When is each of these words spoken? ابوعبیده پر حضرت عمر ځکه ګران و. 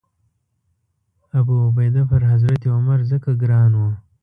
ابوعبیده 1.39 2.01
پر 2.09 2.21
حضرت 2.31 2.61
عمر 2.75 2.99
ځکه 3.11 3.29
ګران 3.41 3.71
و. 3.75 3.83